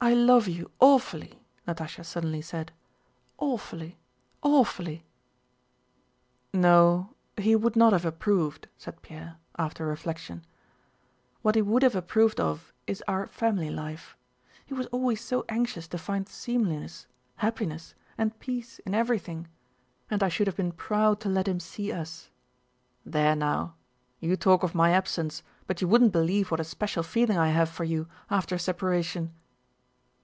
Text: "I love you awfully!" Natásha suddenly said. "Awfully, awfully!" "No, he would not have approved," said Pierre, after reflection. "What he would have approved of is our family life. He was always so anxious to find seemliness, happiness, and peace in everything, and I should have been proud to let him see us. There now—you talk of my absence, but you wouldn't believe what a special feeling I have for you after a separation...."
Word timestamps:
"I 0.00 0.12
love 0.12 0.46
you 0.46 0.70
awfully!" 0.80 1.40
Natásha 1.66 2.04
suddenly 2.04 2.42
said. 2.42 2.72
"Awfully, 3.38 3.96
awfully!" 4.42 5.02
"No, 6.52 7.14
he 7.38 7.56
would 7.56 7.74
not 7.74 7.94
have 7.94 8.04
approved," 8.04 8.68
said 8.76 9.00
Pierre, 9.00 9.38
after 9.58 9.86
reflection. 9.86 10.44
"What 11.40 11.54
he 11.54 11.62
would 11.62 11.80
have 11.82 11.96
approved 11.96 12.38
of 12.38 12.70
is 12.86 13.02
our 13.08 13.26
family 13.28 13.70
life. 13.70 14.14
He 14.66 14.74
was 14.74 14.84
always 14.88 15.22
so 15.24 15.46
anxious 15.48 15.88
to 15.88 15.96
find 15.96 16.28
seemliness, 16.28 17.06
happiness, 17.36 17.94
and 18.18 18.38
peace 18.40 18.80
in 18.80 18.94
everything, 18.94 19.48
and 20.10 20.22
I 20.22 20.28
should 20.28 20.48
have 20.48 20.56
been 20.56 20.72
proud 20.72 21.18
to 21.20 21.30
let 21.30 21.48
him 21.48 21.60
see 21.60 21.90
us. 21.90 22.28
There 23.06 23.34
now—you 23.34 24.36
talk 24.36 24.62
of 24.62 24.74
my 24.74 24.90
absence, 24.90 25.42
but 25.66 25.80
you 25.80 25.88
wouldn't 25.88 26.12
believe 26.12 26.50
what 26.50 26.60
a 26.60 26.64
special 26.64 27.02
feeling 27.04 27.38
I 27.38 27.48
have 27.48 27.70
for 27.70 27.84
you 27.84 28.06
after 28.28 28.54
a 28.56 28.58
separation...." 28.58 29.32